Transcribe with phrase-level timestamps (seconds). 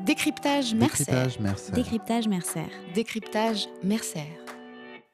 [0.00, 1.04] Décryptage Mercer.
[1.04, 1.72] Décryptage Mercer.
[1.72, 2.66] Décryptage Mercer.
[2.94, 4.28] Décryptage Mercer.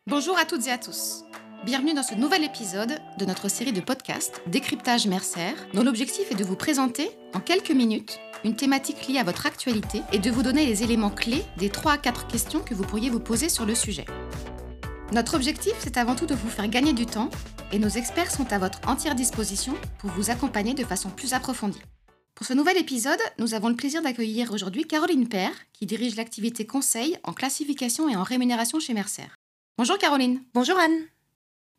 [0.06, 1.24] Bonjour à toutes et à tous.
[1.64, 6.34] Bienvenue dans ce nouvel épisode de notre série de podcasts Décryptage Mercer, dont l'objectif est
[6.34, 10.42] de vous présenter en quelques minutes une thématique liée à votre actualité et de vous
[10.42, 13.64] donner les éléments clés des 3 à 4 questions que vous pourriez vous poser sur
[13.64, 14.06] le sujet.
[15.12, 17.30] Notre objectif, c'est avant tout de vous faire gagner du temps
[17.70, 21.82] et nos experts sont à votre entière disposition pour vous accompagner de façon plus approfondie.
[22.34, 26.66] Pour ce nouvel épisode, nous avons le plaisir d'accueillir aujourd'hui Caroline Père, qui dirige l'activité
[26.66, 29.28] conseil en classification et en rémunération chez Mercer.
[29.76, 30.42] Bonjour Caroline.
[30.54, 31.04] Bonjour Anne.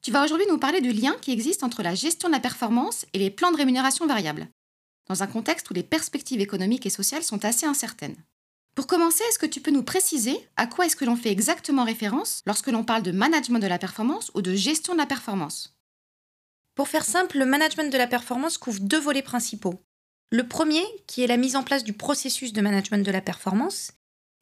[0.04, 3.06] Tu vas aujourd'hui nous parler du lien qui existe entre la gestion de la performance
[3.14, 4.48] et les plans de rémunération variable,
[5.08, 8.18] dans un contexte où les perspectives économiques et sociales sont assez incertaines.
[8.76, 11.84] Pour commencer, est-ce que tu peux nous préciser à quoi est-ce que l'on fait exactement
[11.84, 15.76] référence lorsque l'on parle de management de la performance ou de gestion de la performance?
[16.76, 19.80] Pour faire simple, le management de la performance couvre deux volets principaux.
[20.34, 23.92] Le premier, qui est la mise en place du processus de management de la performance,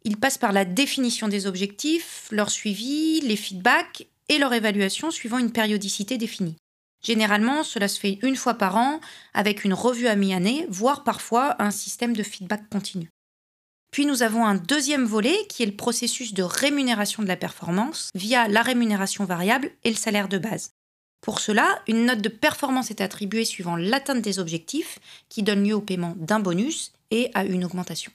[0.05, 5.37] il passe par la définition des objectifs, leur suivi, les feedbacks et leur évaluation suivant
[5.37, 6.55] une périodicité définie.
[7.03, 9.01] Généralement, cela se fait une fois par an
[9.33, 13.09] avec une revue à mi-année, voire parfois un système de feedback continu.
[13.91, 18.11] Puis nous avons un deuxième volet qui est le processus de rémunération de la performance
[18.15, 20.71] via la rémunération variable et le salaire de base.
[21.21, 25.75] Pour cela, une note de performance est attribuée suivant l'atteinte des objectifs qui donne lieu
[25.75, 28.11] au paiement d'un bonus et à une augmentation.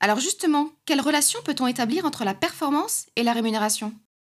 [0.00, 3.92] Alors justement, quelle relation peut-on établir entre la performance et la rémunération?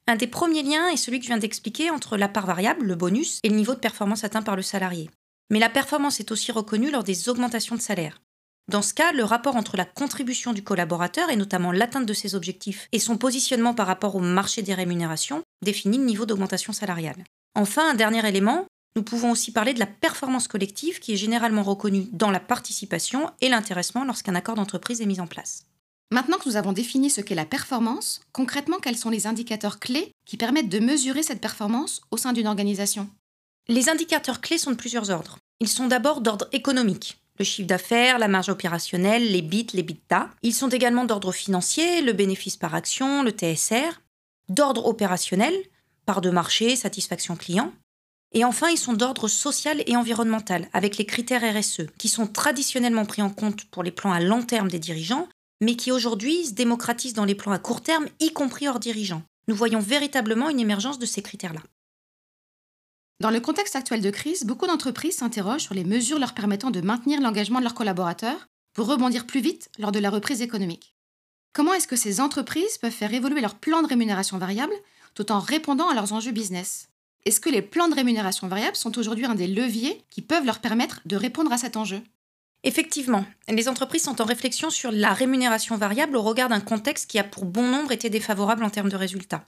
[0.07, 2.95] Un des premiers liens est celui que je viens d'expliquer entre la part variable, le
[2.95, 5.09] bonus, et le niveau de performance atteint par le salarié.
[5.49, 8.19] Mais la performance est aussi reconnue lors des augmentations de salaire.
[8.69, 12.33] Dans ce cas, le rapport entre la contribution du collaborateur, et notamment l'atteinte de ses
[12.33, 17.23] objectifs, et son positionnement par rapport au marché des rémunérations, définit le niveau d'augmentation salariale.
[17.55, 21.63] Enfin, un dernier élément, nous pouvons aussi parler de la performance collective qui est généralement
[21.63, 25.65] reconnue dans la participation et l'intéressement lorsqu'un accord d'entreprise est mis en place.
[26.11, 30.11] Maintenant que nous avons défini ce qu'est la performance, concrètement, quels sont les indicateurs clés
[30.25, 33.09] qui permettent de mesurer cette performance au sein d'une organisation?
[33.67, 35.39] Les indicateurs clés sont de plusieurs ordres.
[35.59, 40.29] Ils sont d'abord d'ordre économique, le chiffre d'affaires, la marge opérationnelle, les bits, les bitas.
[40.43, 44.01] Ils sont également d'ordre financier, le bénéfice par action, le TSR,
[44.49, 45.53] d'ordre opérationnel,
[46.05, 47.73] part de marché, satisfaction client.
[48.33, 53.05] Et enfin, ils sont d'ordre social et environnemental, avec les critères RSE, qui sont traditionnellement
[53.05, 55.27] pris en compte pour les plans à long terme des dirigeants,
[55.61, 59.21] mais qui aujourd'hui se démocratisent dans les plans à court terme, y compris hors dirigeants.
[59.47, 61.61] Nous voyons véritablement une émergence de ces critères-là.
[63.23, 66.81] Dans le contexte actuel de crise, beaucoup d'entreprises s'interrogent sur les mesures leur permettant de
[66.81, 70.93] maintenir l'engagement de leurs collaborateurs pour rebondir plus vite lors de la reprise économique.
[71.53, 74.73] Comment est-ce que ces entreprises peuvent faire évoluer leur plan de rémunération variable
[75.13, 76.89] tout en répondant à leurs enjeux business?
[77.23, 80.59] Est-ce que les plans de rémunération variable sont aujourd'hui un des leviers qui peuvent leur
[80.59, 82.01] permettre de répondre à cet enjeu?
[82.65, 87.19] Effectivement, les entreprises sont en réflexion sur la rémunération variable au regard d'un contexte qui
[87.19, 89.45] a pour bon nombre été défavorable en termes de résultats.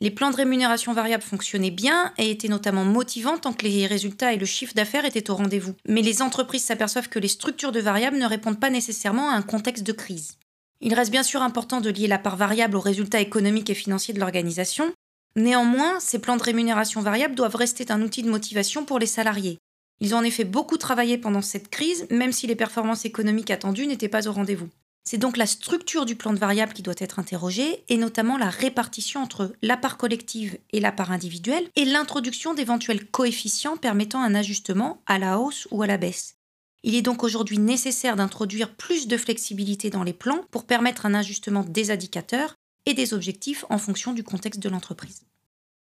[0.00, 4.32] Les plans de rémunération variable fonctionnaient bien et étaient notamment motivants tant que les résultats
[4.32, 5.74] et le chiffre d'affaires étaient au rendez-vous.
[5.88, 9.42] Mais les entreprises s'aperçoivent que les structures de variables ne répondent pas nécessairement à un
[9.42, 10.36] contexte de crise.
[10.80, 14.12] Il reste bien sûr important de lier la part variable aux résultats économiques et financiers
[14.12, 14.92] de l'organisation.
[15.36, 19.58] Néanmoins, ces plans de rémunération variable doivent rester un outil de motivation pour les salariés.
[20.00, 23.86] Ils ont en effet beaucoup travaillé pendant cette crise, même si les performances économiques attendues
[23.86, 24.68] n'étaient pas au rendez-vous.
[25.04, 28.48] C'est donc la structure du plan de variable qui doit être interrogée, et notamment la
[28.48, 34.34] répartition entre la part collective et la part individuelle, et l'introduction d'éventuels coefficients permettant un
[34.34, 36.36] ajustement à la hausse ou à la baisse.
[36.84, 41.14] Il est donc aujourd'hui nécessaire d'introduire plus de flexibilité dans les plans pour permettre un
[41.14, 42.54] ajustement des indicateurs
[42.86, 45.22] et des objectifs en fonction du contexte de l'entreprise.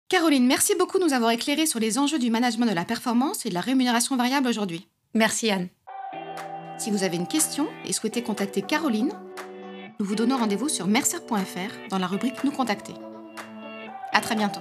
[0.08, 3.44] Caroline, merci beaucoup de nous avoir éclairé sur les enjeux du management de la performance
[3.44, 4.86] et de la rémunération variable aujourd'hui.
[5.14, 5.68] Merci Anne.
[6.78, 9.12] Si vous avez une question et souhaitez contacter Caroline,
[9.98, 12.92] nous vous donnons rendez-vous sur mercer.fr dans la rubrique Nous contacter.
[14.12, 14.60] À très bientôt.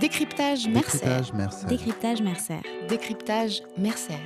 [0.00, 0.98] Décryptage Mercer.
[0.98, 1.66] Décryptage Mercer.
[1.66, 2.60] Décryptage Mercer.
[2.88, 4.18] Décryptage Mercer.